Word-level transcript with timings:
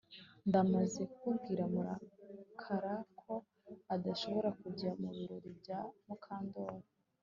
Ndamaze 0.47 1.01
kubwira 1.17 1.63
Mukara 1.73 2.93
ko 3.19 3.31
adashobora 3.95 4.49
kujya 4.61 4.89
mubirori 5.01 5.49
bya 5.59 5.79
Mukandoli 6.05 6.87